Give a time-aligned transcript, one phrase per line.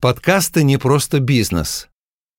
[0.00, 1.90] Подкасты не просто бизнес.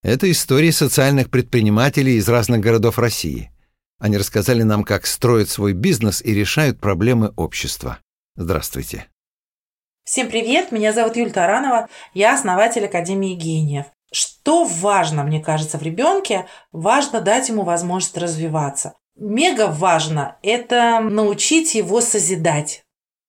[0.02, 3.52] Это истории социальных предпринимателей из разных городов России.
[4.00, 8.00] Они рассказали нам, как строят свой бизнес и решают проблемы общества.
[8.36, 9.06] Здравствуйте.
[10.04, 13.86] Всем привет, меня зовут Юль Таранова, я основатель Академии гениев.
[14.12, 16.48] Что важно, мне кажется, в ребенке?
[16.72, 18.96] Важно дать ему возможность развиваться.
[19.16, 22.84] Мега важно– это научить его созидать.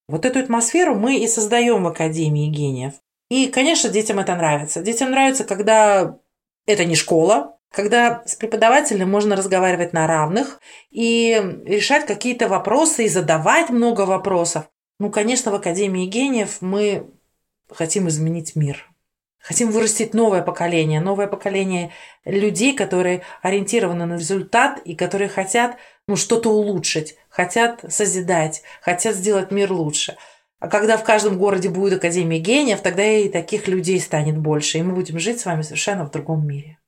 [0.09, 2.95] Вот эту атмосферу мы и создаем в Академии гениев.
[3.33, 4.83] И, конечно, детям это нравится.
[4.83, 6.19] Детям нравится, когда
[6.67, 13.09] это не школа, когда с преподавателем можно разговаривать на равных и решать какие-то вопросы и
[13.09, 14.69] задавать много вопросов.
[14.99, 17.11] Ну, конечно, в Академии гениев мы
[17.71, 18.87] хотим изменить мир.
[19.39, 21.91] Хотим вырастить новое поколение, новое поколение
[22.27, 29.51] людей, которые ориентированы на результат и которые хотят ну, что-то улучшить, хотят созидать, хотят сделать
[29.51, 30.19] мир лучше–
[30.63, 34.83] а когда в каждом городе будет Академия гениев, тогда и таких людей станет больше, и
[34.83, 36.79] мы будем жить с вами совершенно в другом мире.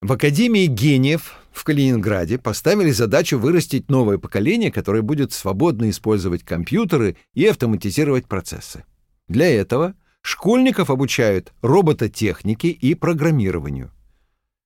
[0.00, 7.16] В Академии гениев в Калининграде поставили задачу вырастить новое поколение, которое будет свободно использовать компьютеры
[7.32, 8.82] и автоматизировать процессы.
[9.28, 13.92] Для этого школьников обучают робототехнике и программированию.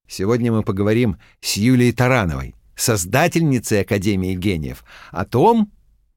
[0.08, 5.70] Сегодня мы поговорим с Юлией Тарановой, создательницей Академии гениев, о том,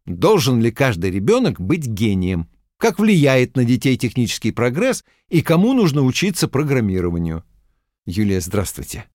[0.10, 2.50] Должен ли каждый ребенок быть гением?
[2.78, 7.44] Как влияет на детей технический прогресс и кому нужно учиться программированию?
[8.08, 9.06] Юлия, здравствуйте.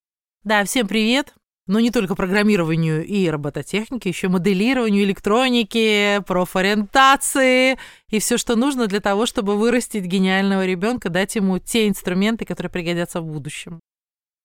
[0.45, 1.33] Да, всем привет.
[1.67, 7.77] Но не только программированию и робототехнике, еще моделированию, электроники, профориентации
[8.09, 12.69] и все, что нужно для того, чтобы вырастить гениального ребенка, дать ему те инструменты, которые
[12.69, 13.81] пригодятся в будущем.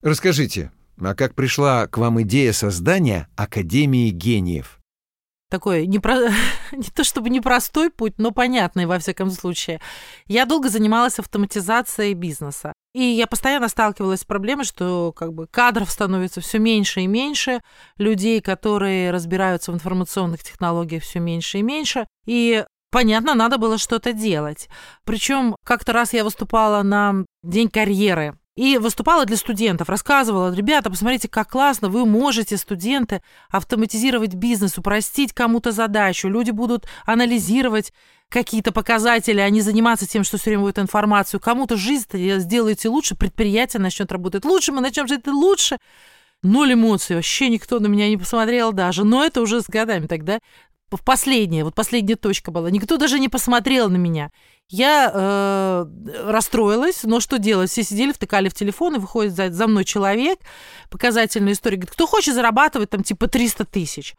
[0.03, 4.80] Расскажите, а как пришла к вам идея создания Академии гениев?
[5.51, 6.17] Такой не, про...
[6.73, 9.81] не то чтобы непростой путь, но понятный во всяком случае.
[10.27, 12.73] Я долго занималась автоматизацией бизнеса.
[12.95, 17.61] И я постоянно сталкивалась с проблемой, что как бы кадров становится все меньше и меньше,
[17.99, 22.07] людей, которые разбираются в информационных технологиях, все меньше и меньше.
[22.27, 24.69] И понятно, надо было что-то делать.
[25.05, 31.29] Причем как-то раз я выступала на День карьеры и выступала для студентов, рассказывала, ребята, посмотрите,
[31.29, 37.95] как классно, вы можете, студенты, автоматизировать бизнес, упростить кому-то задачу, люди будут анализировать
[38.29, 41.41] какие-то показатели, а не заниматься тем, что все время будет информацию.
[41.41, 45.79] Кому-то жизнь сделаете лучше, предприятие начнет работать лучше, мы начнем жить лучше.
[46.43, 49.05] Ноль эмоций, вообще никто на меня не посмотрел даже.
[49.05, 50.39] Но это уже с годами тогда
[50.97, 52.71] в последняя, вот последняя точка была.
[52.71, 54.31] Никто даже не посмотрел на меня.
[54.69, 55.87] Я э,
[56.27, 57.71] расстроилась, но что делать?
[57.71, 60.39] Все сидели, втыкали в телефон, и выходит за, за мной человек,
[60.91, 64.15] показательная история, говорит, кто хочет зарабатывать там типа 300 тысяч?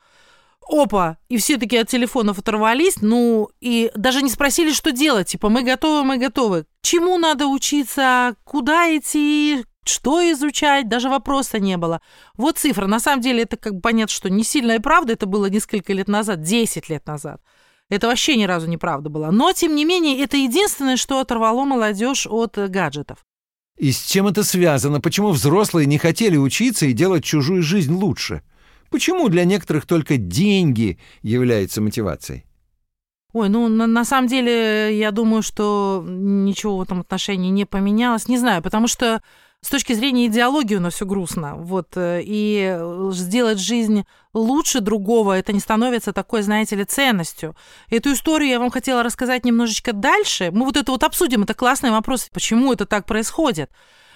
[0.68, 1.18] Опа!
[1.30, 5.28] И все таки от телефонов оторвались, ну, и даже не спросили, что делать.
[5.28, 6.66] Типа, мы готовы, мы готовы.
[6.82, 12.02] Чему надо учиться, куда идти, что изучать, даже вопроса не было.
[12.36, 12.88] Вот цифра.
[12.88, 16.08] На самом деле это как бы понятно, что не сильная правда, это было несколько лет
[16.08, 17.42] назад, 10 лет назад.
[17.90, 19.32] Это вообще ни разу не правда было.
[19.32, 23.26] Но, тем не менее, это единственное, что оторвало молодежь от э, гаджетов.
[23.78, 25.02] И с чем это связано?
[25.02, 28.44] Почему взрослые не хотели учиться и делать чужую жизнь лучше?
[28.92, 32.46] Почему для некоторых только деньги являются мотивацией?
[33.34, 38.28] Ой, ну на, на самом деле я думаю, что ничего в этом отношении не поменялось.
[38.28, 39.22] Не знаю, потому что
[39.64, 41.56] с точки зрения идеологии у нас все грустно.
[41.56, 42.78] Вот, э, и
[43.12, 47.56] сделать жизнь лучше другого, это не становится такой, знаете ли, ценностью.
[47.90, 50.50] Эту историю я вам хотела рассказать немножечко дальше.
[50.52, 53.70] Мы вот это вот обсудим, это классный вопрос, почему это так происходит.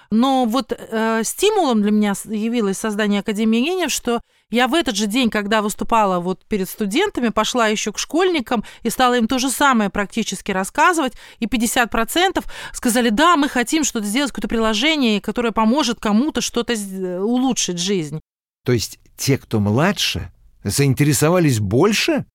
[0.09, 5.07] Но вот э, стимулом для меня явилось создание Академии гениев, что я в этот же
[5.07, 9.49] день, когда выступала вот перед студентами, пошла еще к школьникам и стала им то же
[9.49, 15.99] самое практически рассказывать, и 50% сказали, да, мы хотим что-то сделать, какое-то приложение, которое поможет
[15.99, 16.73] кому-то что-то
[17.21, 18.19] улучшить жизнь.
[18.65, 20.31] То есть те, кто младше,
[20.63, 22.25] заинтересовались больше?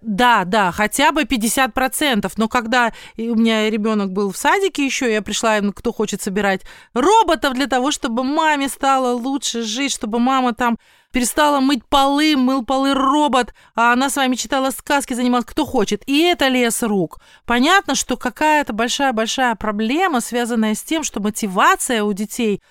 [0.00, 2.32] Да, да, хотя бы 50%.
[2.36, 6.62] Но когда у меня ребенок был в садике еще, я пришла кто хочет собирать
[6.94, 10.78] роботов для того, чтобы маме стало лучше жить, чтобы мама там
[11.12, 16.04] перестала мыть полы, мыл полы робот, а она с вами читала сказки, занималась кто хочет.
[16.06, 17.18] И это лес рук.
[17.44, 22.62] Понятно, что какая-то большая-большая проблема, связанная с тем, что мотивация у детей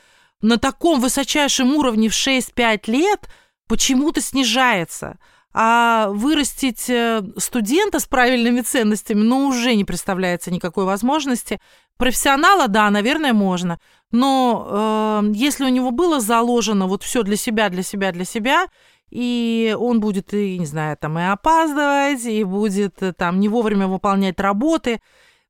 [0.41, 3.27] на таком высочайшем уровне в 6-5 лет
[3.67, 5.17] почему-то снижается
[5.59, 11.59] а вырастить э, студента с правильными ценностями, ну, уже не представляется никакой возможности.
[11.97, 13.79] Профессионала, да, наверное, можно,
[14.11, 18.67] но э, если у него было заложено вот все для себя, для себя, для себя,
[19.09, 23.87] и он будет, и, не знаю, там и опаздывать, и будет э, там не вовремя
[23.87, 25.01] выполнять работы,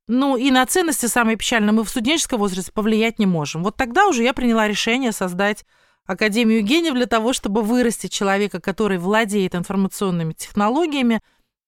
[0.06, 3.62] Ну и на ценности, самое печальное, мы в студенческом возрасте повлиять не можем.
[3.62, 5.66] Вот тогда уже я приняла решение создать
[6.08, 11.20] Академию гениев для того, чтобы вырастить человека, который владеет информационными технологиями,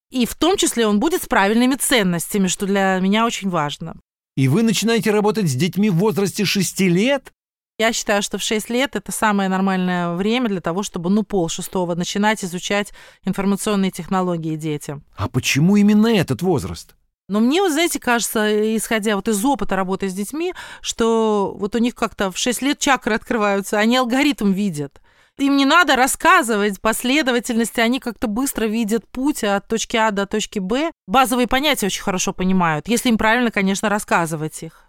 [0.09, 3.95] и в том числе он будет с правильными ценностями, что для меня очень важно.
[4.35, 7.31] И вы начинаете работать с детьми в возрасте 6 лет?
[7.77, 11.47] Я считаю, что в 6 лет это самое нормальное время для того, чтобы, ну, пол
[11.47, 12.93] шестого начинать изучать
[13.23, 15.03] информационные технологии детям.
[15.15, 16.95] А почему именно этот возраст?
[17.31, 21.77] Но мне, вот, знаете, кажется, исходя вот из опыта работы с детьми, что вот у
[21.77, 25.01] них как-то в 6 лет чакры открываются, они алгоритм видят.
[25.37, 30.59] Им не надо рассказывать последовательности, они как-то быстро видят путь от точки А до точки
[30.59, 30.91] Б.
[31.07, 34.83] Базовые понятия очень хорошо понимают, если им правильно, конечно, рассказывать их.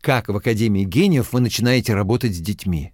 [0.00, 2.92] Как в Академии гениев вы начинаете работать с детьми?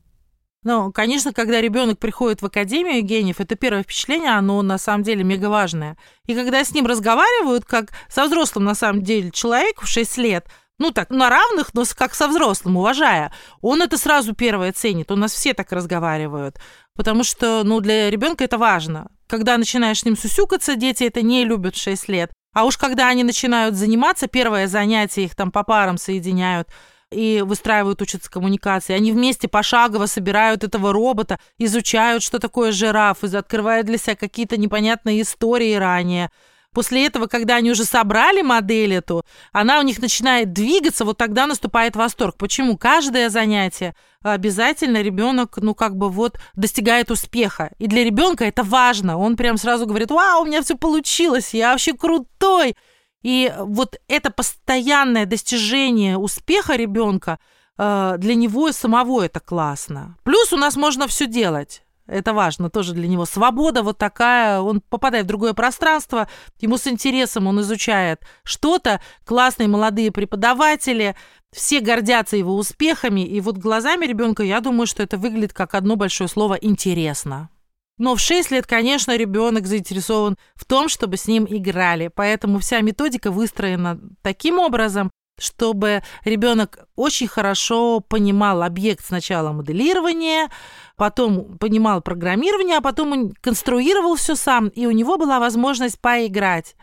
[0.65, 5.23] Ну, конечно, когда ребенок приходит в Академию гениев, это первое впечатление, оно на самом деле
[5.23, 5.97] мега важное.
[6.27, 10.49] И когда с ним разговаривают, как со взрослым на самом деле человек в 6 лет,
[10.79, 15.11] ну так, на равных, но как со взрослым, уважая, он это сразу первое ценит.
[15.13, 16.59] У нас все так разговаривают.
[16.95, 19.11] Потому что, ну, для ребенка это важно.
[19.29, 22.33] Когда начинаешь с ним сусюкаться, дети это не любят в 6 лет.
[22.53, 26.69] А уж когда они начинают заниматься, первое занятие их там по парам соединяют–
[27.11, 28.95] и выстраивают, учатся коммуникации.
[28.95, 34.57] Они вместе пошагово собирают этого робота, изучают, что такое жираф, и открывают для себя какие-то
[34.57, 36.31] непонятные истории ранее.
[36.75, 41.47] После этого, когда они уже собрали модель эту, она у них начинает двигаться, вот тогда
[41.47, 42.37] наступает восторг.
[42.37, 42.77] Почему?
[42.77, 47.73] Каждое занятие обязательно ребенок, ну, как бы вот достигает успеха.
[47.79, 49.19] И для ребенка это важно.
[49.19, 52.77] Он прям сразу говорит, вау, у меня все получилось, я вообще крутой.
[53.23, 57.39] И вот это постоянное достижение успеха ребенка
[57.77, 60.17] э, для него самого это классно.
[60.23, 61.83] Плюс у нас можно все делать.
[62.09, 63.27] Это важно тоже для него.
[63.27, 66.27] Свобода вот такая, он попадает в другое пространство,
[66.59, 71.17] ему с интересом он изучает что-то, классные молодые преподаватели,
[71.53, 75.97] все гордятся его успехами, и вот глазами ребенка я думаю, что это выглядит как одно
[75.97, 77.51] большое слово «интересно».
[77.99, 82.09] Но в 6 лет, конечно, ребенок заинтересован в том, чтобы с ним играли.
[82.15, 90.51] Поэтому вся методика выстроена таким образом, чтобы ребенок очень хорошо понимал объект сначала моделирования,
[90.97, 96.75] потом понимал программирование, а потом он конструировал все сам, и у него была возможность поиграть.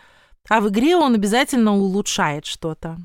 [0.47, 2.97] А в игре он обязательно улучшает что-то.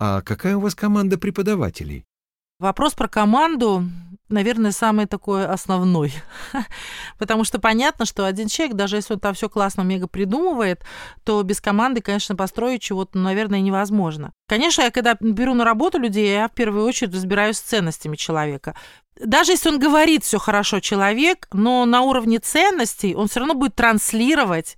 [0.00, 2.04] А какая у вас команда преподавателей?
[2.58, 3.84] Вопрос про команду
[4.28, 6.12] наверное, самый такой основной.
[7.18, 10.84] Потому что понятно, что один человек, даже если он там все классно мега придумывает,
[11.24, 14.32] то без команды, конечно, построить чего-то, наверное, невозможно.
[14.48, 18.74] Конечно, я когда беру на работу людей, я в первую очередь разбираюсь с ценностями человека.
[19.18, 23.74] Даже если он говорит все хорошо человек, но на уровне ценностей он все равно будет
[23.74, 24.76] транслировать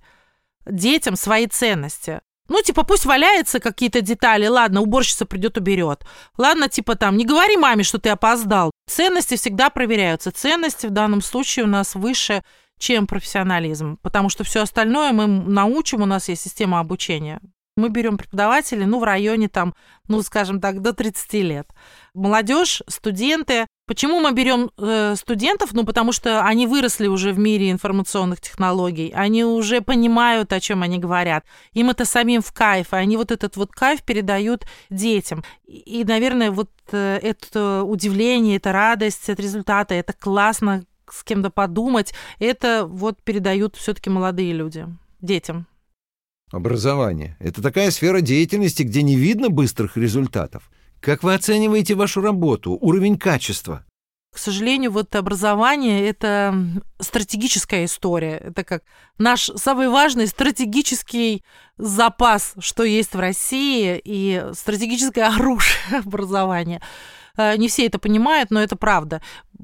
[0.65, 2.21] детям свои ценности.
[2.49, 4.47] Ну, типа, пусть валяются какие-то детали.
[4.47, 6.03] Ладно, уборщица придет, уберет.
[6.37, 8.71] Ладно, типа там, не говори маме, что ты опоздал.
[8.89, 10.31] Ценности всегда проверяются.
[10.31, 12.43] Ценности в данном случае у нас выше,
[12.81, 17.39] чем профессионализм, потому что все остальное мы научим, у нас есть система обучения.
[17.77, 19.73] Мы берем преподавателей, ну, в районе там,
[20.07, 21.69] ну, скажем так, до 30 лет.
[22.13, 23.67] Молодежь, студенты.
[23.91, 25.73] Почему мы берем э, студентов?
[25.73, 29.11] Ну, потому что они выросли уже в мире информационных технологий.
[29.13, 31.43] Они уже понимают, о чем они говорят.
[31.73, 32.93] Им это самим в кайф.
[32.93, 35.43] И они вот этот вот кайф передают детям.
[35.67, 42.13] И, наверное, вот э, это удивление, это радость от результата, это классно с кем-то подумать,
[42.39, 44.87] это вот передают все-таки молодые люди
[45.19, 45.67] детям.
[46.49, 50.71] Образование— это такая сфера деятельности, где не видно быстрых результатов.
[51.01, 53.83] Как вы оцениваете вашу работу, уровень качества?
[54.31, 56.55] К сожалению, вот образование— это
[56.99, 58.37] стратегическая история.
[58.37, 58.83] Это как
[59.17, 61.43] наш самый важный стратегический
[61.77, 66.83] запас, что есть в России, и стратегическое оружие образования.
[67.37, 69.21] Э, не все это понимают, но это правда.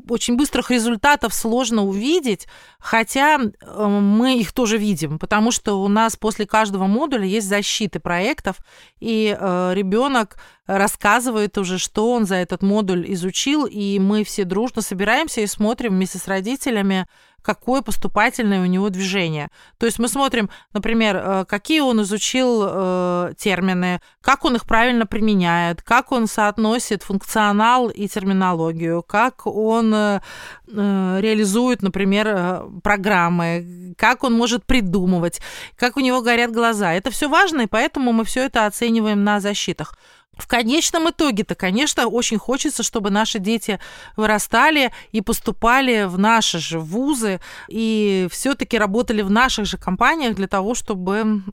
[0.09, 2.47] Очень быстрых результатов сложно увидеть,
[2.79, 7.99] хотя э, мы их тоже видим, потому что у нас после каждого модуля есть защиты
[7.99, 8.57] проектов,
[8.99, 14.81] и э, ребенок рассказывает уже, что он за этот модуль изучил, и мы все дружно
[14.81, 17.07] собираемся и смотрим вместе с родителями,
[17.47, 19.47] какое поступательное у него движение.
[19.77, 25.05] То есть мы смотрим, например, э, какие он изучил э, термины, как он их правильно
[25.05, 30.19] применяет, как он соотносит функционал и терминологию, как он э,
[30.67, 35.39] реализует, например, программы, как он может придумывать,
[35.77, 36.93] как у него горят глаза.
[36.93, 39.95] Это все важно, и поэтому мы все это оцениваем на защитах.
[40.37, 43.79] В конечном итоге-то, конечно, очень хочется, чтобы наши дети
[44.15, 50.47] вырастали и поступали в наши же вузы и все-таки работали в наших же компаниях для
[50.47, 51.43] того, чтобы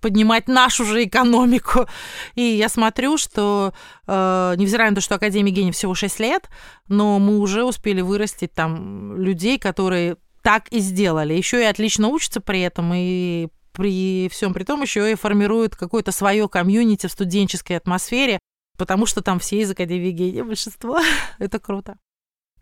[0.00, 1.86] поднимать нашу же экономику.
[2.34, 3.72] И я смотрю, что,
[4.06, 6.50] э, невзирая на то, что Академия гений всего 6 лет,
[6.88, 11.34] но мы уже успели вырастить там людей, которые так и сделали.
[11.34, 16.12] Еще и отлично учатся при этом, и при всем при том еще и формируют какое-то
[16.12, 18.38] свое комьюнити в студенческой атмосфере,
[18.76, 21.00] потому что там все из Академии гения большинство.
[21.38, 21.96] Это круто.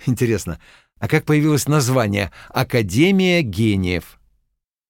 [0.07, 0.61] Интересно,
[0.99, 4.19] а как появилось название «Академия гениев»?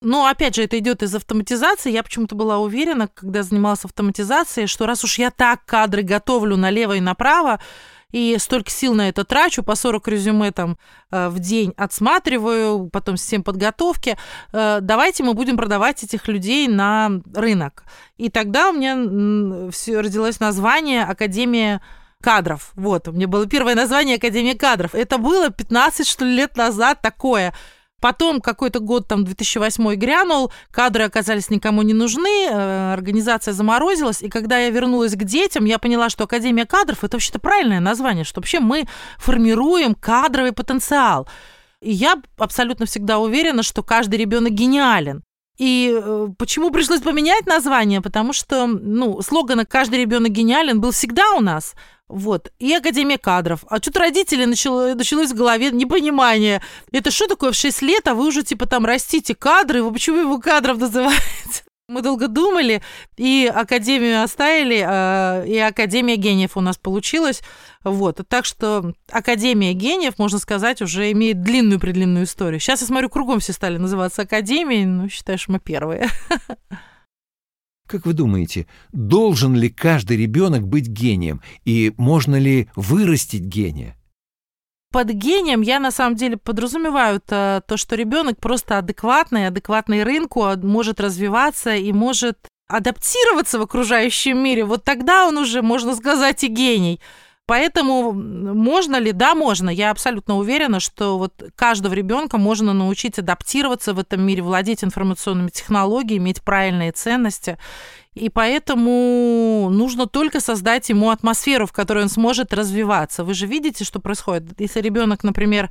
[0.03, 1.91] Ну, опять же, это идет из автоматизации.
[1.91, 6.93] Я почему-то была уверена, когда занималась автоматизацией, что раз уж я так кадры готовлю налево
[6.93, 7.61] и направо,
[8.11, 10.77] и столько сил на это трачу, по 40 резюме там
[11.11, 14.17] э, в день отсматриваю, потом систем подготовки,
[14.51, 17.83] э, давайте мы будем продавать этих людей на рынок.
[18.17, 21.81] И тогда у меня все родилось название Академия
[22.21, 22.71] кадров.
[22.75, 24.95] Вот, у меня было первое название Академия кадров.
[24.95, 27.53] Это было 15, что ли, лет назад такое.
[28.01, 34.29] Потом какой-то год, там, 2008 грянул, кадры оказались никому не нужны, э, организация заморозилась, и
[34.29, 38.41] когда я вернулась к детям, я поняла, что Академия кадров– это вообще-то правильное название, что
[38.41, 38.87] вообще мы
[39.19, 41.29] формируем кадровый потенциал.
[41.79, 45.23] И я абсолютно всегда уверена, что каждый ребенок гениален.
[45.59, 48.01] И э, почему пришлось поменять название?
[48.01, 51.75] Потому что, ну, слоган «Каждый ребенок гениален» был всегда у нас.
[52.11, 52.51] Вот.
[52.59, 53.63] И Академия кадров.
[53.69, 56.61] А что-то родители начало, началось в голове непонимание.
[56.91, 60.17] Это что такое в 6 лет, а вы уже типа там растите кадры, вы почему
[60.17, 61.21] его кадров называете?
[61.87, 62.81] Мы долго думали,
[63.17, 67.41] и Академию оставили, а, и Академия гениев у нас получилась.
[67.83, 68.21] Вот.
[68.29, 72.61] Так что Академия гениев, можно сказать, уже имеет длинную-предлинную историю.
[72.61, 76.07] Сейчас я смотрю, кругом все стали называться Академией, ну, считаешь, мы первые.
[77.91, 81.41] Как вы думаете, должен ли каждый ребенок быть гением?
[81.65, 83.97] И можно ли вырастить гения?
[84.93, 90.43] Под гением я на самом деле подразумеваю то, то что ребенок просто адекватный, адекватный рынку,
[90.43, 92.37] а, может развиваться и может
[92.69, 94.63] адаптироваться в окружающем мире.
[94.63, 97.01] Вот тогда он уже, можно сказать, и гений.
[97.51, 99.11] Поэтому можно ли?
[99.11, 99.69] Да, можно.
[99.69, 105.49] Я абсолютно уверена, что вот каждого ребенка можно научить адаптироваться в этом мире, владеть информационными
[105.49, 107.57] технологиями, иметь правильные ценности.
[108.13, 113.25] И поэтому нужно только создать ему атмосферу, в которой он сможет развиваться.
[113.25, 114.57] Вы же видите, что происходит.
[114.57, 115.69] Если ребенок, например,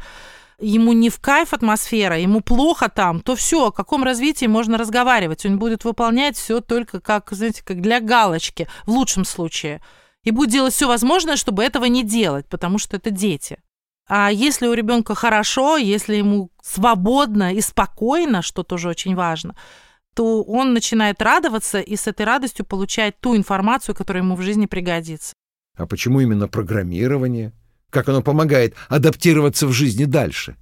[0.59, 5.47] ему не в кайф атмосфера, ему плохо там, то все, о каком развитии можно разговаривать.
[5.47, 9.81] Он будет выполнять все только как, знаете, как для галочки, в лучшем случае
[10.25, 13.59] и будет делать все возможное, чтобы этого не делать, потому что это дети.
[14.09, 19.55] А если у ребенка хорошо, если ему свободно и спокойно, что тоже очень важно,
[20.15, 24.67] то он начинает радоваться и с этой радостью получает ту информацию, которая ему в жизни
[24.67, 25.33] пригодится.
[25.77, 27.53] А почему именно программирование?
[27.91, 30.57] Как оно помогает адаптироваться в жизни дальше?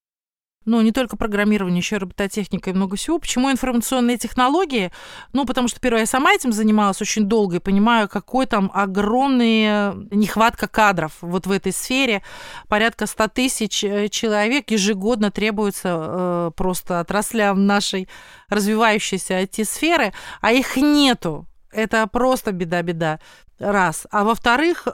[0.69, 3.19] Ну, не только программирование, еще и робототехника и много всего.
[3.19, 4.93] Почему информационные технологии?
[5.33, 9.95] Ну, потому что, первое, я сама этим занималась очень долго и понимаю, какой там огромная
[10.11, 12.23] нехватка кадров вот в этой сфере.
[12.69, 18.09] Порядка 100 тысяч э, человек ежегодно требуется э, просто отраслям нашей
[18.49, 21.47] развивающейся IT-сферы, а их нету.
[21.73, 23.21] Это просто беда-беда.
[23.59, 24.07] Раз.
[24.11, 24.87] А во-вторых,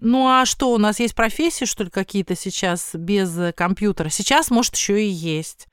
[0.00, 4.08] ну а что, у нас есть профессии, что ли, какие-то сейчас без компьютера?
[4.08, 5.68] Сейчас, может, еще и есть.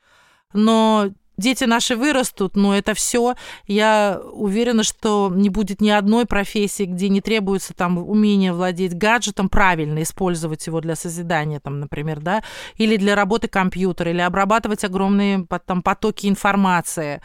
[0.54, 3.36] Но дети наши вырастут, но это все.
[3.68, 9.50] Я уверена, что не будет ни одной профессии, где не требуется там умение владеть гаджетом,
[9.50, 12.44] правильно использовать его для созидания, там, например, да,
[12.76, 17.22] или для работы компьютера, или обрабатывать огромные там, потоки информации.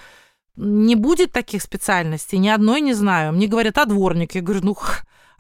[0.55, 3.33] Не будет таких специальностей, ни одной не знаю.
[3.33, 4.35] Мне говорят, а дворник?
[4.35, 4.77] Я говорю, ну,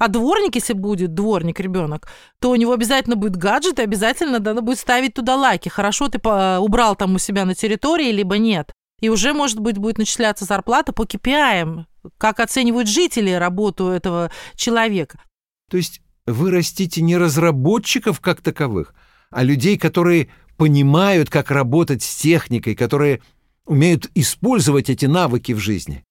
[0.02, 2.08] а дворник, если будет дворник ребенок,
[2.40, 5.68] то у него обязательно будет гаджет, и обязательно надо будет ставить туда лайки.
[5.68, 8.72] Хорошо ты убрал там у себя на территории, либо нет.
[9.00, 11.84] И уже, может быть, будет начисляться зарплата по KPI,
[12.18, 15.22] как оценивают жители работу этого человека.
[15.70, 18.96] То есть вы растите не разработчиков как таковых,
[19.30, 23.22] а людей, которые понимают, как работать с техникой, которые
[23.66, 26.02] умеют использовать эти навыки в жизни.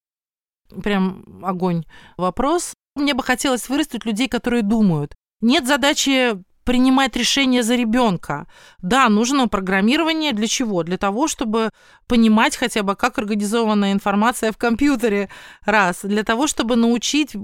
[0.81, 1.83] Прям огонь
[2.15, 2.73] вопрос.
[2.95, 5.15] Мне бы хотелось вырастить людей, которые думают.
[5.41, 8.47] Нет задачи принимать решения за ребенка.
[8.79, 10.83] Да, нужно программирование для чего?
[10.83, 11.71] Для того, чтобы
[12.07, 15.29] понимать хотя бы, как организована информация в компьютере.
[15.65, 16.01] Раз.
[16.03, 17.39] Для того, чтобы научить э,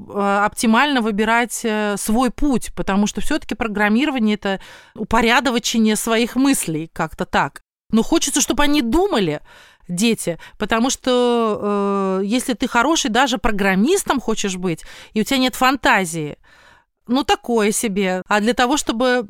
[0.46, 4.60] оптимально выбирать э, свой путь, потому что все-таки программирование это
[4.96, 7.62] упорядочение своих мыслей, как-то так.
[7.92, 9.42] Но хочется, чтобы они думали
[9.88, 15.56] дети, потому что э, если ты хороший даже программистом хочешь быть, и у тебя нет
[15.56, 16.38] фантазии,
[17.08, 18.22] ну, такое себе.
[18.28, 19.26] А для того, чтобы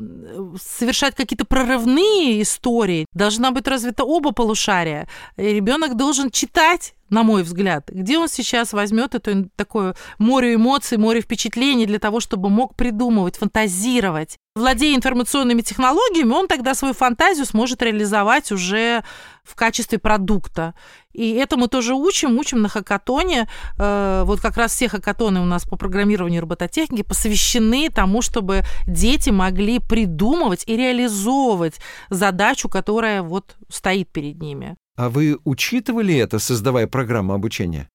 [0.59, 5.07] совершать какие-то прорывные истории, должна быть развита оба полушария.
[5.37, 11.21] Ребенок должен читать на мой взгляд, где он сейчас возьмет это такое море эмоций, море
[11.21, 14.37] впечатлений для того, чтобы мог придумывать, фантазировать.
[14.55, 19.03] Владея информационными технологиями, он тогда свою фантазию сможет реализовать уже
[19.47, 20.73] в качестве продукта.
[21.13, 23.47] И это мы тоже учим, учим на хакатоне.
[23.79, 29.29] Э, вот как раз все хакатоны у нас по программированию робототехники посвящены тому, чтобы дети
[29.29, 34.75] могли придумывать и реализовывать задачу, которая вот стоит перед ними.
[34.97, 37.87] А вы учитывали это, создавая программу обучения?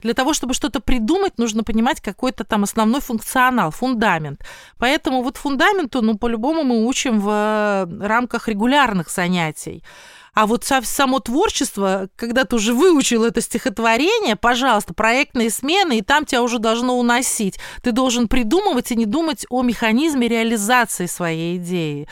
[0.00, 4.44] Для того, чтобы что-то придумать, нужно понимать какой-то там основной функционал, фундамент.
[4.78, 9.82] Поэтому вот фундаменту, ну, по-любому мы учим в э, рамках регулярных занятий.
[10.38, 16.24] А вот само творчество, когда ты уже выучил это стихотворение, пожалуйста, проектные смены, и там
[16.24, 17.58] тебя уже должно уносить.
[17.82, 22.08] Ты должен придумывать и не думать о механизме реализации своей идеи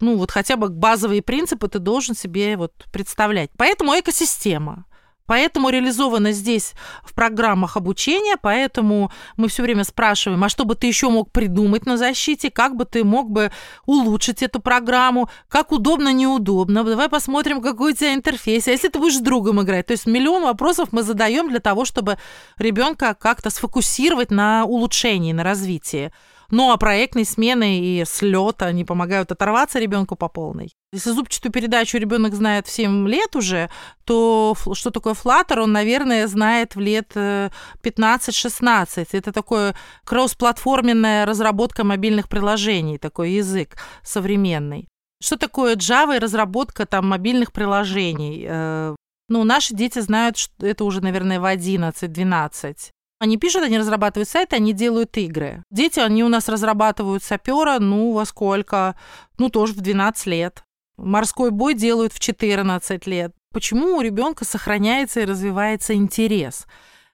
[0.00, 3.50] ну, вот хотя бы базовые принципы ты должен себе вот представлять.
[3.56, 4.84] Поэтому экосистема.
[5.26, 10.86] Поэтому реализовано здесь в программах обучения, поэтому мы все время спрашиваем, а что бы ты
[10.86, 13.50] еще мог придумать на защите, как бы ты мог бы
[13.86, 18.98] улучшить эту программу, как удобно, неудобно, давай посмотрим, какой у тебя интерфейс, а если ты
[18.98, 19.86] будешь с другом играть.
[19.86, 22.18] То есть миллион вопросов мы задаем для того, чтобы
[22.58, 26.12] ребенка как-то сфокусировать на улучшении, на развитии.
[26.50, 30.74] Ну, а проектные смены и слет, они помогают оторваться ребенку по полной.
[30.94, 33.68] Если зубчатую передачу ребенок знает в 7 лет уже,
[34.04, 38.86] то что такое Flutter, он, наверное, знает в лет 15-16.
[38.96, 39.74] Э, Это такое
[40.04, 44.86] кроссплатформенная разработка мобильных приложений, такой язык современный.
[45.20, 48.46] Что такое Java и разработка там мобильных приложений?
[48.48, 48.94] Э,
[49.28, 52.76] ну, наши дети знают, что это уже, наверное, в 11-12.
[53.18, 55.64] Они пишут, они разрабатывают сайты, они делают игры.
[55.72, 58.94] Дети, они у нас разрабатывают сапера, ну, во сколько?
[59.38, 60.62] Ну, тоже в 12 лет.
[60.96, 63.32] Морской бой делают в 14 лет.
[63.52, 66.66] Почему у ребенка сохраняется и развивается интерес?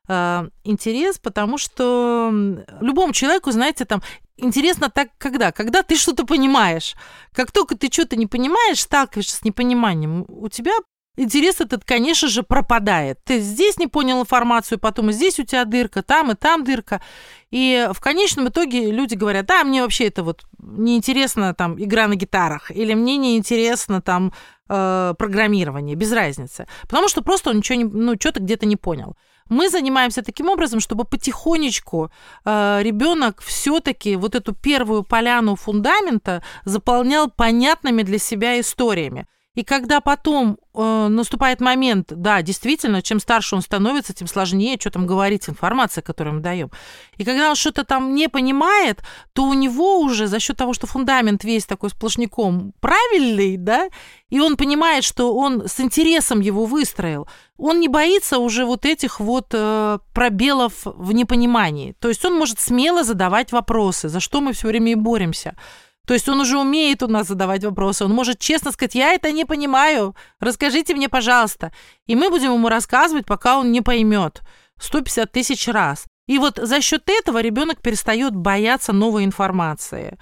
[0.08, 2.30] Э, интерес, потому что
[2.80, 4.02] любому человеку, знаете, там
[4.36, 5.52] интересно так, когда?
[5.52, 6.94] Когда ты что-то понимаешь.
[7.32, 10.72] Как только ты что-то не понимаешь, сталкиваешься с непониманием, у тебя
[11.20, 13.18] интерес этот, конечно же, пропадает.
[13.24, 17.02] Ты здесь не понял информацию, потом и здесь у тебя дырка, там и там дырка.
[17.50, 22.14] И в конечном итоге люди говорят, да, мне вообще это вот неинтересно там игра на
[22.14, 24.32] гитарах, или мне неинтересно там
[24.68, 26.66] э, программирование, без разницы.
[26.82, 29.16] Потому что просто он ничего не, ну, что-то где-то не понял.
[29.50, 32.10] Мы занимаемся таким образом, чтобы потихонечку
[32.44, 39.26] э, ребенок все-таки вот эту первую поляну фундамента заполнял понятными для себя историями.
[39.56, 44.92] И когда потом э, наступает момент, да, действительно, чем старше он становится, тем сложнее что
[44.92, 46.70] там говорить, информация, которую мы даем.
[47.16, 50.86] И когда он что-то там не понимает, то у него уже за счет того, что
[50.86, 53.88] фундамент весь такой сплошняком правильный, да,
[54.28, 57.26] и он понимает, что он с интересом его выстроил,
[57.58, 61.96] он не боится уже вот этих вот э, пробелов в непонимании.
[61.98, 65.56] То есть он может смело задавать вопросы, за что мы все время и боремся.
[66.06, 68.04] То есть он уже умеет у нас задавать вопросы.
[68.04, 71.72] Он может честно сказать, я это не понимаю, расскажите мне, пожалуйста.
[72.06, 74.42] И мы будем ему рассказывать, пока он не поймет.
[74.80, 76.06] 150 тысяч раз.
[76.26, 80.16] И вот за счет этого ребенок перестает бояться новой информации.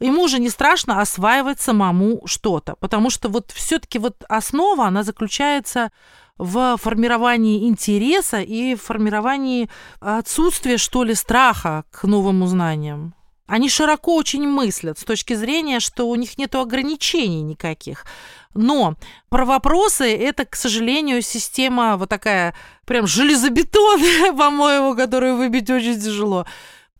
[0.00, 5.90] Ему уже не страшно осваивать самому что-то, потому что вот все-таки вот основа, она заключается
[6.38, 9.68] в формировании интереса и формировании
[10.00, 13.14] отсутствия, что ли, страха к новым знаниям.
[13.50, 18.06] Они широко очень мыслят с точки зрения, что у них нет ограничений никаких.
[18.54, 18.94] Но
[19.28, 22.54] про вопросы это, к сожалению, система вот такая
[22.86, 26.46] прям железобетонная, по-моему, которую выбить очень тяжело.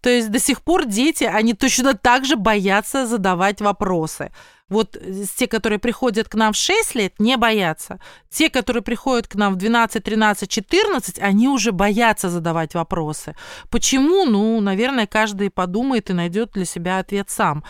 [0.01, 4.33] То есть до сих пор дети, они точно так же боятся задавать вопросы.
[4.71, 4.97] Вот
[5.37, 8.01] те, которые приходят к нам в 6 лет, не боятся.
[8.31, 13.35] Те, которые приходят к нам в 12, 13, 14, они уже боятся задавать вопросы.
[13.69, 14.25] Почему?
[14.25, 17.65] Ну, наверное, каждый подумает и найдет для себя ответ сам.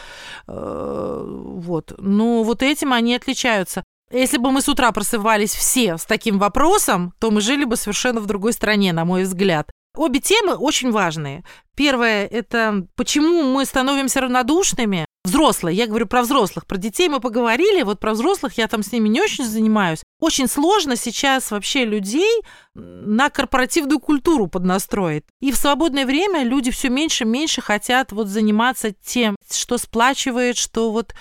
[0.46, 1.94] Э, вот.
[1.98, 3.82] Но вот этим они отличаются.
[4.12, 8.20] Если бы мы с утра просыпались все с таким вопросом, то мы жили бы совершенно
[8.20, 9.70] в другой стране, на мой взгляд.
[9.96, 11.44] Обе темы очень важные.
[11.76, 15.06] Первое– это почему мы становимся равнодушными.
[15.22, 18.90] Взрослые, я говорю про взрослых, про детей мы поговорили, вот про взрослых я там с
[18.90, 20.02] ними не очень занимаюсь.
[20.18, 22.42] Очень сложно сейчас вообще людей
[22.74, 25.24] на корпоративную культуру поднастроить.
[25.40, 30.56] И в свободное время люди все меньше и меньше хотят вот заниматься тем, что сплачивает,
[30.56, 31.14] что вот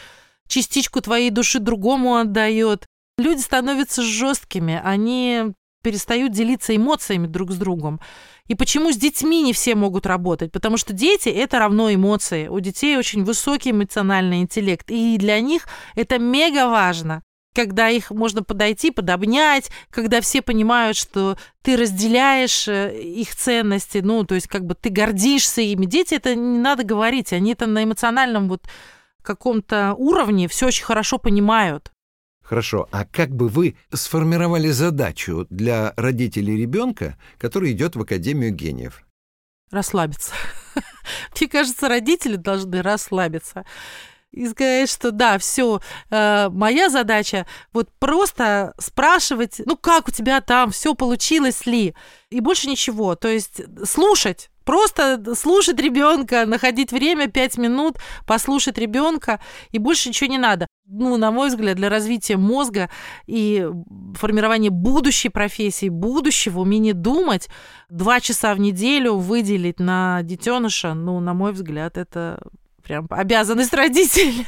[0.48, 2.86] частичку твоей души другому отдает.
[3.18, 8.00] Люди становятся жесткими, они перестают делиться эмоциями друг с другом.
[8.48, 10.52] И почему с детьми не все могут работать?
[10.52, 12.48] Потому что дети— это равно эмоции.
[12.48, 14.89] У детей очень высокий эмоциональный интеллект.
[14.89, 17.24] И для них это мега важно
[17.56, 24.24] когда их можно подойти, подобнять, когда все понимают, что ты разделяешь э, их ценности, ну,
[24.24, 25.86] то есть как бы ты гордишься ими.
[25.86, 28.62] Дети это не надо говорить, они это на эмоциональном вот
[29.30, 31.92] каком-то уровне все очень хорошо понимают.
[32.50, 39.04] Хорошо, а как бы вы сформировали задачу для родителей ребенка, который идет в Академию гениев?
[39.70, 40.34] Расслабиться.
[41.40, 43.66] Мне кажется, родители должны расслабиться
[44.32, 50.42] и сказать, что да, все, э, моя задача вот просто спрашивать, ну как у тебя
[50.42, 51.94] там, все получилось ли,
[52.32, 53.14] и больше ничего.
[53.14, 59.40] То есть слушать, просто слушать ребенка, находить время 5 минут, послушать ребенка,
[59.72, 60.68] и больше ничего не надо.
[60.86, 62.92] Ну, на мой взгляд, для развития мозга
[63.26, 63.68] и
[64.14, 67.50] формирования будущей профессии, будущего, умения думать,
[67.90, 72.40] два часа в неделю выделить на детеныша, ну, на мой взгляд, это
[72.84, 74.46] прям обязанность родителя.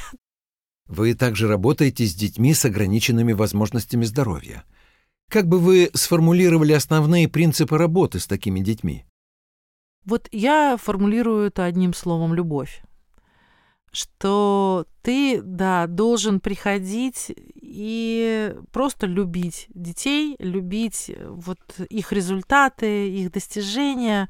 [0.88, 4.66] Вы также работаете с детьми с ограниченными возможностями здоровья.
[5.32, 9.06] Как бы вы сформулировали основные принципы работы с такими детьми?
[10.06, 12.82] Вот я формулирую это одним словом «любовь».
[13.94, 21.60] Что ты, да, должен приходить и просто любить детей, любить вот
[21.90, 24.30] их результаты, их достижения,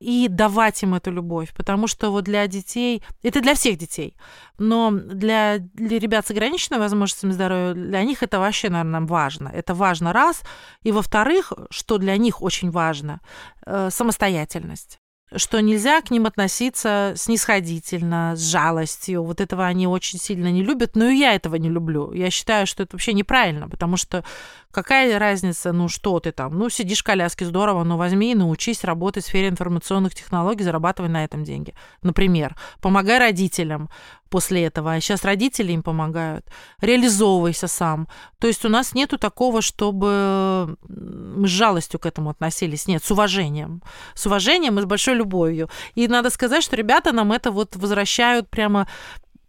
[0.00, 4.16] и давать им эту любовь, потому что вот для детей, это для всех детей,
[4.58, 9.48] но для, для ребят с ограниченными возможностями здоровья, для них это вообще, наверное, важно.
[9.48, 10.42] Это важно раз,
[10.82, 13.20] и во-вторых, что для них очень важно,
[13.66, 14.98] э, самостоятельность
[15.36, 19.22] что нельзя к ним относиться снисходительно, с жалостью.
[19.22, 22.12] Вот этого они очень сильно не любят, но и я этого не люблю.
[22.12, 24.24] Я считаю, что это вообще неправильно, потому что
[24.70, 28.84] какая разница, ну что ты там, ну сидишь в коляске, здорово, но возьми и научись
[28.84, 31.74] работать в сфере информационных технологий, зарабатывай на этом деньги.
[32.02, 33.88] Например, помогай родителям,
[34.28, 36.46] после этого, а сейчас родители им помогают.
[36.80, 38.08] Реализовывайся сам.
[38.38, 42.86] То есть у нас нету такого, чтобы мы с жалостью к этому относились.
[42.86, 43.82] Нет, с уважением.
[44.14, 45.68] С уважением и с большой любовью.
[45.94, 48.86] И надо сказать, что ребята нам это вот возвращают прямо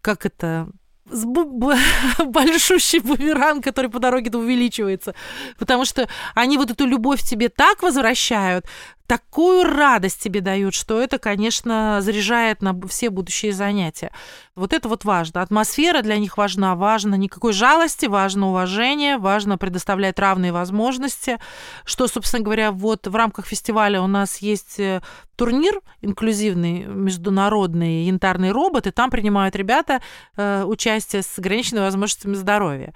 [0.02, 0.70] как это
[1.10, 1.26] с
[2.26, 5.16] большущий бумеранг, который по дороге увеличивается.
[5.58, 8.66] Потому что они вот эту любовь тебе так возвращают,
[9.08, 14.12] такую радость тебе дают, что это, конечно, заряжает на все будущие занятия.
[14.56, 15.42] Вот это вот важно.
[15.42, 16.76] Атмосфера для них важна.
[16.76, 21.38] Важно никакой жалости, важно уважение, важно предоставлять равные возможности.
[21.86, 25.02] Что, собственно говоря, вот в рамках фестиваля у нас есть э,
[25.38, 30.02] турнир инклюзивный, международный янтарный робот, и там принимают ребята
[30.36, 32.94] э, участие с ограниченными возможностями здоровья.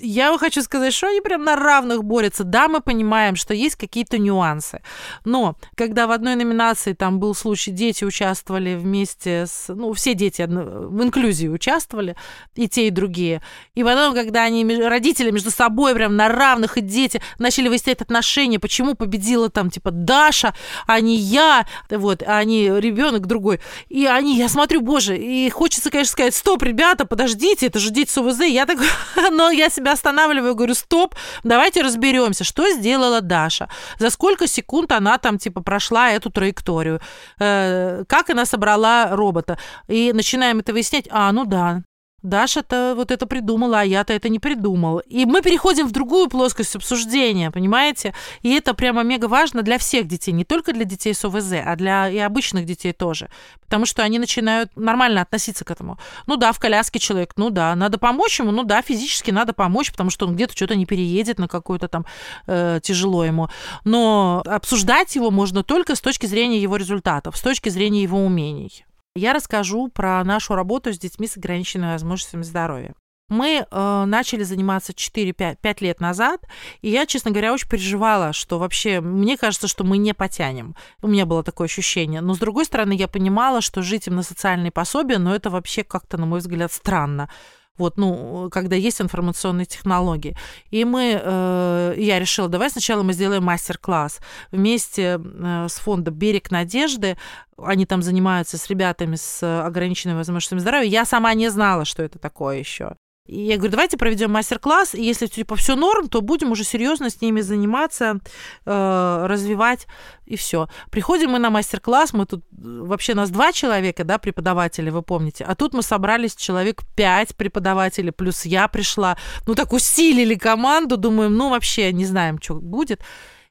[0.00, 2.44] Я хочу сказать, что они прям на равных борются.
[2.44, 4.82] Да, мы понимаем, что есть какие-то нюансы,
[5.24, 9.72] но когда в одной номинации там был случай, дети участвовали вместе с...
[9.72, 12.16] Ну, все дети в инклюзии участвовали,
[12.54, 13.42] и те, и другие.
[13.74, 18.58] И потом, когда они, родители между собой прям на равных, и дети начали выяснять отношения,
[18.58, 20.54] почему победила там, типа, Даша,
[20.86, 23.60] а не я, вот, а не ребенок другой.
[23.88, 28.10] И они, я смотрю, боже, и хочется, конечно, сказать, стоп, ребята, подождите, это же дети
[28.10, 28.40] с ОВЗ.
[28.40, 28.78] Я так,
[29.30, 35.18] но я себя останавливаю, говорю, стоп, давайте разберемся, что сделала Даша, за сколько секунд она
[35.18, 37.00] там типа, прошла эту траекторию,
[37.38, 39.58] э, как она собрала робота.
[39.88, 41.82] И начинаем это выяснять, а, ну да,
[42.22, 45.00] Даша-то вот это придумала, а я-то это не придумал.
[45.00, 48.14] И мы переходим в другую плоскость обсуждения, понимаете?
[48.42, 51.76] И это прямо мега важно для всех детей, не только для детей с ОВЗ, а
[51.76, 53.28] для и обычных детей тоже.
[53.64, 55.98] Потому что они начинают нормально относиться к этому.
[56.26, 59.90] Ну да, в коляске человек, ну да, надо помочь ему, ну да, физически надо помочь,
[59.90, 62.06] потому что он где-то что-то не переедет на какое-то там
[62.46, 63.48] э, тяжело ему.
[63.84, 68.84] Но обсуждать его можно только с точки зрения его результатов, с точки зрения его умений.
[69.14, 72.94] Я расскажу про нашу работу с детьми с ограниченными возможностями здоровья.
[73.28, 76.46] Мы э, начали заниматься 4-5 лет назад,
[76.80, 80.74] и я, честно говоря, очень переживала, что вообще, мне кажется, что мы не потянем.
[81.00, 82.20] У меня было такое ощущение.
[82.20, 85.82] Но, с другой стороны, я понимала, что жить им на социальные пособия, но это вообще
[85.82, 87.30] как-то, на мой взгляд, странно
[87.78, 90.36] вот, ну, когда есть информационные технологии.
[90.70, 96.50] И мы, э, я решила, давай сначала мы сделаем мастер-класс вместе э, с фондом «Берег
[96.50, 97.16] надежды».
[97.56, 100.88] Они там занимаются с ребятами с ограниченными возможностями здоровья.
[100.88, 102.96] Я сама не знала, что это такое еще.
[103.26, 107.08] И я говорю, давайте проведем мастер-класс, и если типа все норм, то будем уже серьезно
[107.08, 108.18] с ними заниматься,
[108.66, 109.86] э, развивать
[110.26, 110.68] и все.
[110.90, 115.54] Приходим мы на мастер-класс, мы тут вообще нас два человека, да, преподаватели, вы помните, а
[115.54, 121.48] тут мы собрались человек пять преподавателей, плюс я пришла, ну так усилили команду, думаем, ну
[121.48, 123.02] вообще не знаем, что будет.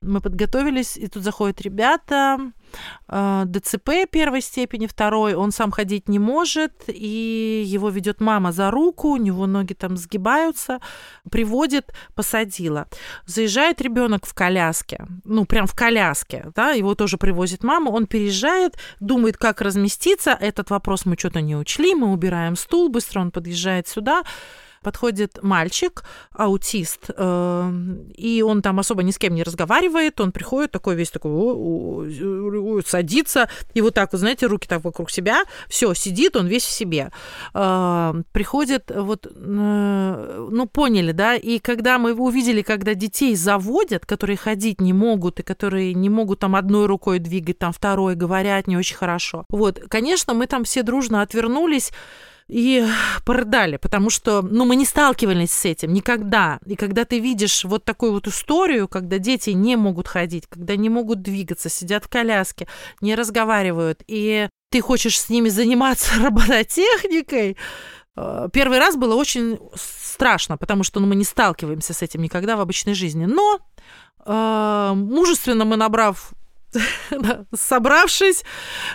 [0.04, 2.52] Мы подготовились, и тут заходят ребята,
[3.08, 8.72] э, ДЦП первой степени, второй, он сам ходить не может, и его ведет мама за
[8.72, 10.80] руку, у него ноги там сгибаются,
[11.30, 12.88] приводит, посадила.
[13.28, 18.78] Заезжает ребенок в коляске, ну прям в коляске, да, его тоже привозит мама, он переезжает,
[19.00, 23.88] думает, как разместиться, этот вопрос мы что-то не учли, мы убираем стул, быстро он подъезжает
[23.88, 24.24] сюда,
[24.82, 27.74] подходит мальчик, аутист, э,
[28.16, 33.50] и он там особо ни с кем не разговаривает, он приходит такой весь такой, садится,
[33.74, 37.12] и вот так вот, знаете, руки так вокруг себя, все, сидит, он весь в себе.
[37.54, 44.38] Э, приходит, вот, э, ну, поняли, да, и когда мы увидели, когда детей заводят, которые
[44.38, 48.78] ходить не могут, и которые не могут там одной рукой двигать, там второй, говорят не
[48.78, 49.46] очень хорошо.
[49.50, 51.92] Вот, конечно, мы там все дружно отвернулись,
[52.52, 52.86] и
[53.24, 56.60] порыдали, потому что, ну, мы не сталкивались с этим никогда.
[56.66, 60.90] И когда ты видишь вот такую вот историю, когда дети не могут ходить, когда не
[60.90, 62.68] могут двигаться, сидят в коляске,
[63.00, 67.56] не разговаривают, и ты хочешь с ними заниматься робототехникой,
[68.18, 72.58] э, Первый раз было очень страшно, потому что ну, мы не сталкиваемся с этим никогда
[72.58, 73.28] в обычной жизни.
[73.28, 73.60] Но
[74.26, 76.34] э, мужественно мы, набрав
[77.56, 78.44] собравшись,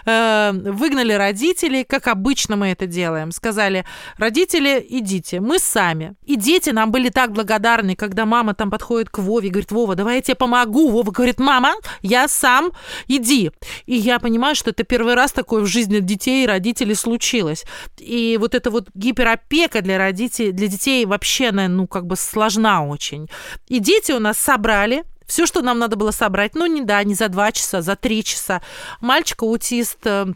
[0.05, 3.31] э, выгнали родителей, как обычно мы это делаем.
[3.31, 3.85] Сказали,
[4.19, 6.15] родители, идите, мы сами.
[6.25, 9.95] И дети нам были так благодарны, когда мама там подходит к Вове и говорит, Вова,
[9.95, 10.91] давай я тебе помогу.
[10.91, 12.73] Вова говорит, мама, я сам,
[13.09, 13.51] иди.
[13.87, 17.65] И я понимаю, что это первый раз такое в жизни детей и родителей случилось.
[17.99, 23.29] И вот эта вот гиперопека для родителей, для детей вообще, ну, как бы сложна очень.
[23.69, 27.15] И дети у нас собрали все, что нам надо было собрать, ну, не да, не
[27.15, 28.63] за два часа, за три часа.
[29.01, 30.27] Мальчик-аутист э,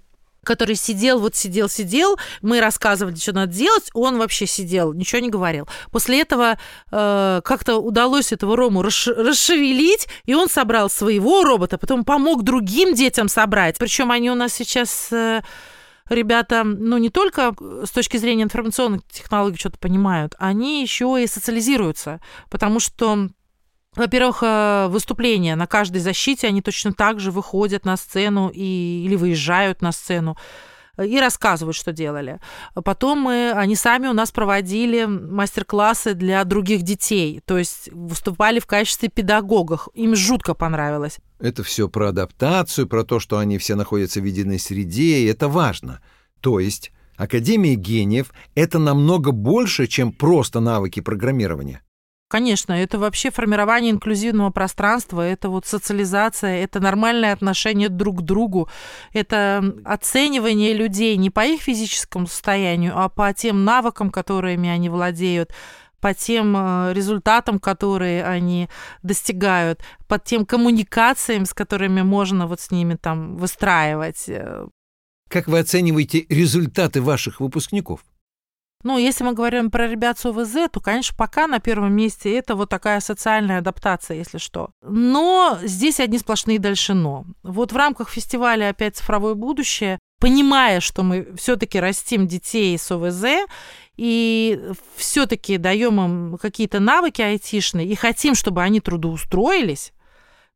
[0.44, 5.30] который сидел, вот сидел, сидел, мы рассказывали, что надо делать, он вообще сидел, ничего не
[5.30, 5.68] говорил.
[5.90, 6.58] После этого
[6.90, 13.28] э, как-то удалось этого Рому расшевелить, и он собрал своего робота, потом помог другим детям
[13.28, 13.76] собрать.
[13.78, 15.08] Причем они у нас сейчас...
[15.12, 15.42] Э,
[16.08, 22.20] ребята, ну, не только с точки зрения информационных технологий что-то понимают, они еще и социализируются,
[22.50, 23.28] потому что
[23.96, 29.16] во-первых, э, выступления на каждой защите, они точно так же выходят на сцену и, или
[29.16, 30.36] выезжают на сцену
[30.98, 32.40] и рассказывают, что делали.
[32.74, 38.66] Потом мы, они сами у нас проводили мастер-классы для других детей, то есть выступали в
[38.66, 39.88] качестве педагогов.
[39.94, 41.18] Им жутко понравилось.
[41.38, 45.48] Это все про адаптацию, про то, что они все находятся в единой среде, и это
[45.48, 46.00] важно.
[46.40, 51.82] То есть Академия гениев— это намного больше, чем просто навыки программирования.
[52.30, 58.68] Конечно, это вообще формирование инклюзивного пространства, это вот социализация, это нормальное отношение друг к другу,
[59.12, 65.52] это оценивание людей не по их физическому состоянию, а по тем навыкам, которыми они владеют,
[65.98, 68.68] по тем э, результатам, которые они
[69.02, 74.28] достигают, по тем коммуникациям, с которыми можно вот с ними там выстраивать.
[74.28, 74.68] Э.
[75.28, 78.04] Как вы оцениваете результаты ваших выпускников?
[78.82, 82.54] Ну, если мы говорим про ребят с ОВЗ, то, конечно, пока на первом месте это
[82.54, 84.70] вот такая социальная адаптация, если что.
[84.82, 87.26] Но здесь одни сплошные дальше но.
[87.42, 93.46] Вот в рамках фестиваля «Опять цифровое будущее», понимая, что мы все-таки растим детей с ОВЗ,
[93.96, 94.58] и
[94.96, 99.92] все-таки даем им какие-то навыки айтишные, и хотим, чтобы они трудоустроились,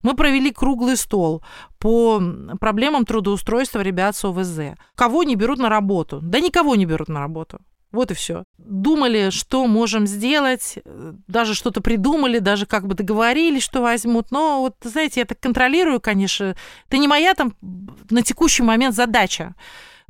[0.03, 1.43] мы провели круглый стол
[1.79, 2.23] по
[2.59, 4.77] проблемам трудоустройства ребят с ОВЗ.
[4.95, 6.21] Кого не берут на работу?
[6.23, 7.61] Да никого не берут на работу.
[7.95, 8.43] Вот и все.
[8.59, 10.79] Думали, что можем сделать,
[11.29, 14.33] даже что-то придумали, даже как бы договорились, что возьмут.
[14.33, 16.57] Но вот, знаете, я так контролирую, конечно.
[16.89, 17.55] Это не моя там
[18.11, 19.55] на текущий момент задача.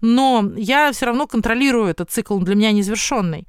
[0.01, 3.47] Но я все равно контролирую этот цикл, он для меня незавершенный.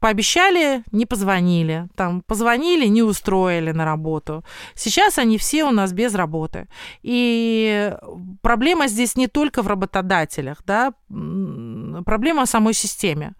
[0.00, 1.88] Пообещали, не позвонили.
[1.94, 4.42] Там позвонили, не устроили на работу.
[4.74, 6.66] Сейчас они все у нас без работы.
[7.02, 7.94] И
[8.40, 13.34] проблема здесь не только в работодателях, да, проблема в самой системе.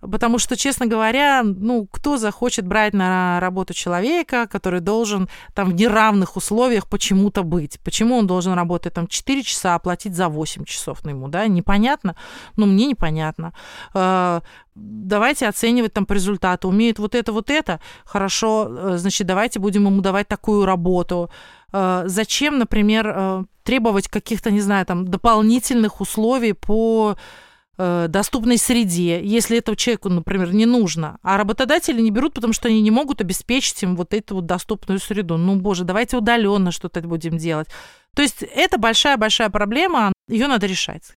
[0.00, 5.74] Потому что, честно говоря, ну, кто захочет брать на работу человека, который должен там в
[5.74, 7.80] неравных условиях почему-то быть?
[7.82, 11.46] Почему он должен работать там 4 часа, а платить за 8 часов на ему, да?
[11.46, 12.14] Непонятно?
[12.56, 13.54] Ну, мне непонятно.
[13.94, 14.42] А,
[14.74, 16.68] давайте оценивать там по результату.
[16.68, 21.30] Умеет вот это, вот это, хорошо, э, значит, давайте будем ему давать такую работу.
[21.72, 27.45] А, зачем, например, э, требовать каких-то, не знаю, там, дополнительных условий по э,
[27.78, 31.18] доступной среде, если этого человеку, например, не нужно.
[31.22, 34.98] А работодатели не берут, потому что они не могут обеспечить им вот эту вот доступную
[34.98, 35.36] среду.
[35.36, 37.68] Ну, боже, давайте удаленно что-то будем делать.
[38.14, 41.12] То есть это большая-большая проблема, ее надо решать.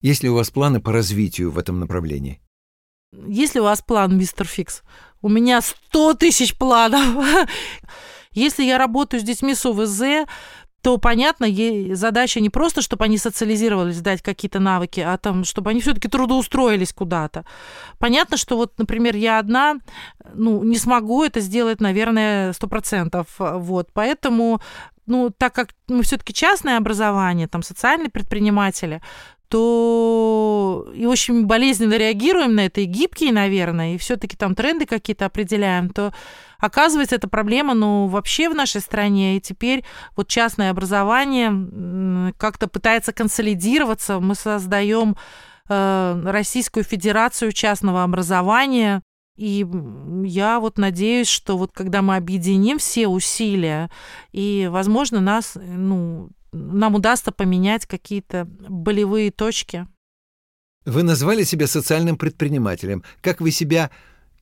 [0.00, 2.40] Есть ли у вас планы по развитию в этом направлении?
[3.26, 4.82] Если у вас план, мистер Фикс,
[5.22, 7.26] у меня 100 тысяч планов.
[8.32, 10.28] Если я работаю с детьми с ОВЗ,
[10.88, 11.48] то понятно,
[11.94, 16.94] задача не просто, чтобы они социализировались, дать какие-то навыки, а там, чтобы они все-таки трудоустроились
[16.94, 17.44] куда-то.
[17.98, 19.80] Понятно, что вот, например, я одна,
[20.32, 23.26] ну, не смогу это сделать, наверное, сто процентов.
[23.38, 24.62] Вот, поэтому
[25.04, 29.02] ну, так как мы все-таки частное образование, там, социальные предприниматели,
[29.48, 35.26] то и очень болезненно реагируем на это, и гибкие, наверное, и все-таки там тренды какие-то
[35.26, 36.14] определяем, то
[36.58, 39.84] оказывается, эта проблема, ну, вообще в нашей стране, и теперь
[40.16, 45.16] вот частное образование как-то пытается консолидироваться, мы создаем
[45.68, 49.02] э, Российскую Федерацию частного образования,
[49.36, 49.64] и
[50.24, 53.88] я вот надеюсь, что вот когда мы объединим все усилия,
[54.32, 59.86] и, возможно, нас, ну, нам удастся поменять какие-то болевые точки.
[60.84, 63.04] Вы назвали себя социальным предпринимателем.
[63.20, 63.90] Как вы себя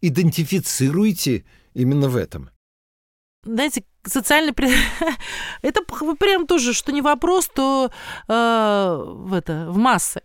[0.00, 1.44] идентифицируете
[1.76, 2.50] именно в этом?
[3.44, 4.52] Знаете, социальный...
[5.62, 5.82] это
[6.18, 7.90] прям тоже, что не вопрос, то
[8.28, 10.20] э, в, это, в массы.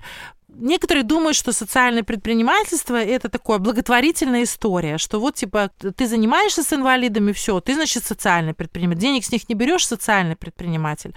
[0.48, 6.74] Некоторые думают, что социальное предпринимательство это такое благотворительная история, что вот типа ты занимаешься с
[6.74, 11.14] инвалидами, все, ты значит социальный предприниматель, денег с них не берешь, социальный предприниматель.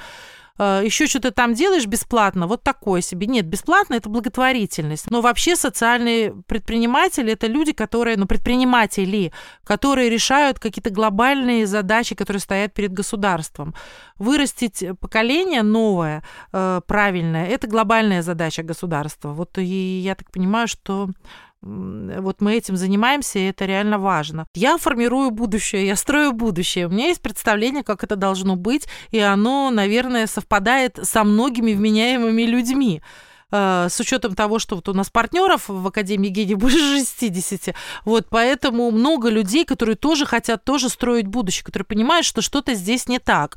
[0.59, 3.27] Э, еще что-то там делаешь бесплатно, вот такое себе.
[3.27, 5.11] Нет, бесплатно это благотворительность.
[5.11, 9.33] Но вообще социальные предприниматели это люди, которые, ну, предприниматели,
[9.65, 13.75] которые решают какие-то глобальные задачи, которые стоят перед государством.
[14.19, 19.33] Вырастить поколение новое, э, правильное, это глобальная задача государства.
[19.33, 21.09] Вот и я так понимаю, что
[21.65, 24.47] вот мы этим занимаемся, и это реально важно.
[24.55, 26.87] Я формирую будущее, я строю будущее.
[26.87, 32.43] У меня есть представление, как это должно быть, и оно, наверное, совпадает со многими вменяемыми
[32.43, 33.03] людьми
[33.51, 37.75] э, с учетом того, что вот у нас партнеров в Академии гений больше 60.
[38.05, 43.09] Вот поэтому много людей, которые тоже хотят тоже строить будущее, которые понимают, что что-то здесь
[43.09, 43.57] не так.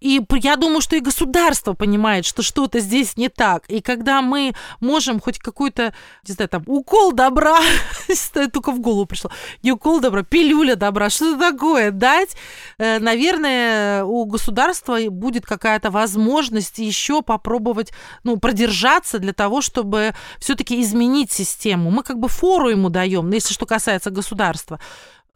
[0.00, 3.64] И я думаю, что и государство понимает, что что-то здесь не так.
[3.68, 5.92] И когда мы можем хоть какой-то,
[6.26, 7.58] не знаю, там, укол добра,
[8.52, 9.30] только в голову пришло,
[9.62, 12.36] не укол добра, пилюля добра, что-то такое дать,
[12.78, 17.92] э, наверное, у государства будет какая-то возможность еще попробовать,
[18.24, 21.90] ну, продержаться для того, чтобы все-таки изменить систему.
[21.90, 24.78] Мы как бы фору ему даем, если что касается государства.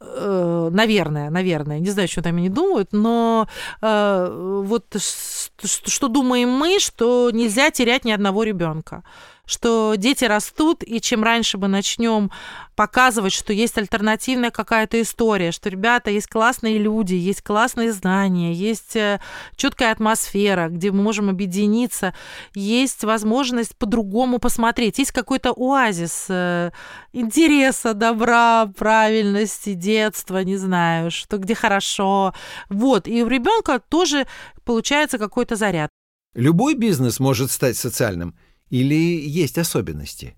[0.04, 3.48] Э, наверное, наверное, не знаю, что там они думают, но
[3.80, 9.02] э, вот что, что думаем мы, что нельзя терять ни одного ребенка
[9.44, 12.30] что дети растут, и чем раньше мы начнем
[12.76, 18.94] показывать, что есть альтернативная какая-то история, что, ребята, есть классные люди, есть классные знания, есть
[18.94, 19.20] э,
[19.56, 22.14] четкая атмосфера, где мы можем объединиться,
[22.54, 26.70] есть возможность по-другому посмотреть, есть какой-то оазис э,
[27.12, 32.32] интереса, добра, правильности, детства, не знаю, что где хорошо.
[32.68, 34.26] Вот, и у ребенка тоже
[34.64, 35.90] получается какой-то заряд.
[36.34, 38.36] Любой бизнес может стать социальным–
[38.72, 40.34] или есть особенности?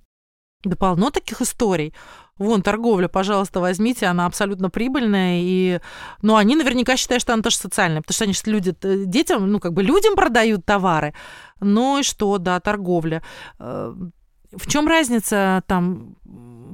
[0.65, 1.95] Да полно таких историй.
[2.37, 5.39] Вон, торговля, пожалуйста, возьмите, она абсолютно прибыльная.
[5.41, 5.79] И...
[6.21, 8.75] Но они наверняка считают, что она тоже социальная, потому что они же люди,
[9.07, 11.15] детям, ну, как бы людям продают товары.
[11.61, 13.23] Ну и что, да, торговля.
[14.57, 16.17] В чем разница там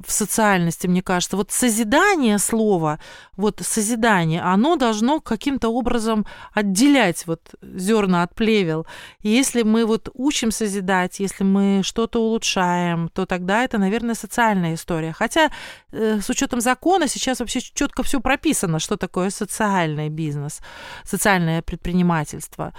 [0.05, 1.37] в социальности, мне кажется.
[1.37, 2.99] Вот созидание слова,
[3.37, 8.85] вот созидание, оно должно каким-то образом отделять вот зерна от плевел.
[9.21, 14.73] И если мы вот учим созидать, если мы что-то улучшаем, то тогда это, наверное, социальная
[14.73, 15.13] история.
[15.13, 15.51] Хотя
[15.91, 20.61] э, с учетом закона сейчас вообще четко все прописано, что такое социальный бизнес,
[21.03, 22.73] социальное предпринимательство.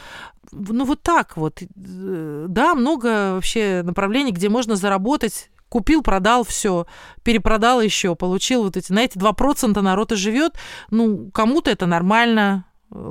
[0.51, 1.63] Ну вот так вот.
[1.63, 6.87] Э, да, много вообще направлений, где можно заработать купил, продал, все,
[7.23, 10.55] перепродал еще, получил вот эти, на эти 2% народ и живет.
[10.91, 12.67] Ну, кому-то это нормально,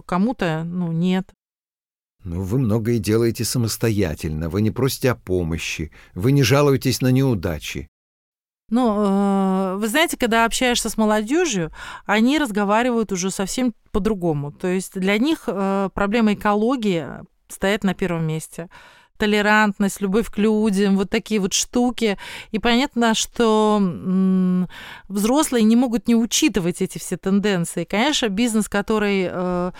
[0.06, 1.34] кому-то, ну, нет.
[2.24, 7.88] Ну, вы многое делаете самостоятельно, вы не просите о помощи, вы не жалуетесь на неудачи.
[8.72, 11.72] Ну, э, вы знаете, когда общаешься с молодежью,
[12.06, 14.52] они разговаривают уже совсем по-другому.
[14.52, 17.06] То есть для них э, проблема экологии
[17.50, 18.70] стоит на первом месте
[19.22, 22.18] толерантность, любовь к людям, вот такие вот штуки.
[22.50, 23.80] И понятно, что
[25.08, 27.84] взрослые не могут не учитывать эти все тенденции.
[27.84, 29.72] Конечно, бизнес, который э,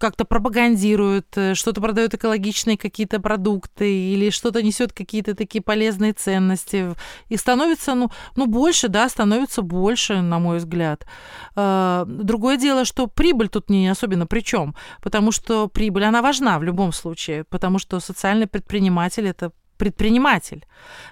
[0.00, 6.94] как-то пропагандирует, э, что-то продает экологичные какие-то продукты или что-то несет какие-то такие полезные ценности,
[7.28, 11.06] их становится, ну, ну больше, да, становится больше, на мой взгляд.
[11.54, 16.58] Э, другое дело, что прибыль тут не особенно при чем, потому что прибыль, она важна
[16.58, 20.64] в любом случае, потому что социальный предприниматель это предприниматель.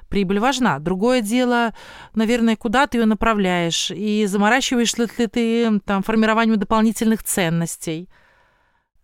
[0.08, 0.78] Прибыль важна.
[0.78, 1.74] Другое дело,
[2.14, 8.08] наверное, куда ты ее направляешь и заморачиваешь ли ты там формированием дополнительных ценностей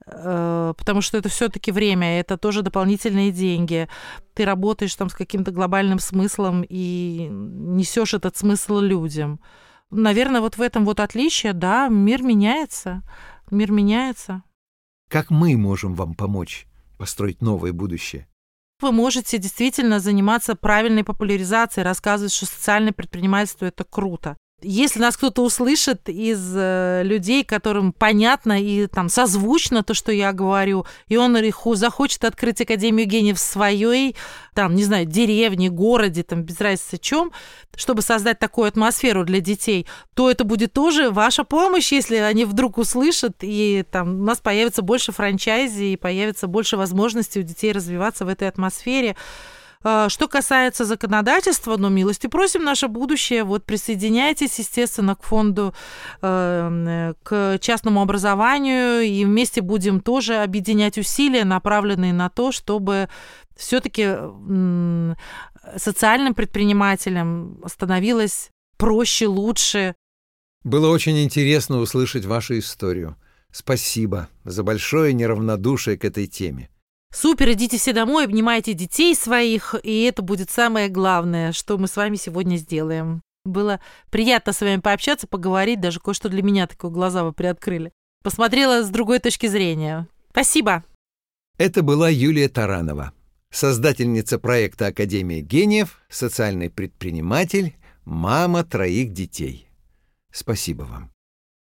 [0.07, 3.89] э, потому что это все-таки время, это тоже дополнительные деньги.
[4.35, 9.41] Ты работаешь там с каким-то глобальным смыслом и несешь этот смысл людям.
[9.91, 13.03] Наверное, вот в этом вот отличие, да, мир меняется,
[13.51, 14.43] мир меняется.
[15.09, 16.68] Как мы можем вам помочь
[16.99, 18.29] построить новое будущее?
[18.81, 24.37] Вы можете действительно заниматься правильной популяризацией, рассказывать, что социальное предпринимательство это круто.
[24.61, 30.33] Если нас кто-то услышит из э, людей, которым понятно и там созвучно то, что я
[30.33, 31.39] говорю, и он
[31.75, 34.17] захочет открыть Академию гениев в своей,
[34.55, 37.31] там, не знаю, деревне, городе, там, без разницы чем,
[37.77, 42.79] чтобы создать такую атмосферу для детей, то это будет тоже ваша помощь, если они вдруг
[42.79, 48.25] услышат, и там у нас появится больше франчайзи, и появится больше возможностей у детей развиваться
[48.25, 49.15] в этой атмосфере.
[49.83, 53.45] А, что касается законодательства, ну, милости просим, наше будущее.
[53.45, 55.75] Вот присоединяйтесь, естественно, к фонду,
[56.21, 63.09] э, к частному образованию, и вместе будем тоже объединять усилия, направленные на то, чтобы
[63.57, 64.17] все-таки
[65.77, 69.95] социальным предпринимателям становилось проще, лучше.
[70.65, 73.17] Было очень интересно услышать вашу историю.
[73.51, 76.69] Спасибо за большое неравнодушие к этой теме.
[77.13, 81.97] Супер, идите все домой, обнимайте детей своих, и это будет самое главное, что мы с
[81.97, 83.23] вами сегодня сделаем.
[83.45, 83.81] Было
[84.11, 87.93] приятно с вами пообщаться, поговорить, даже кое-что для меня такое глаза вы приоткрыли.
[88.23, 90.07] Посмотрела с другой точки зрения.
[90.31, 90.85] Спасибо.
[91.57, 93.13] Это была Юлия Таранова,
[93.51, 99.69] создательница проекта Академия гениев, социальный предприниматель, мама троих детей.
[100.31, 101.11] Спасибо вам.